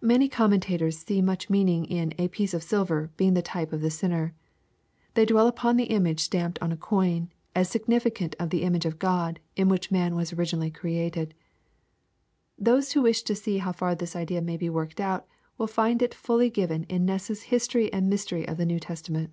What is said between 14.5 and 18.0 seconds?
be worked out, will find it fully given in Ness's History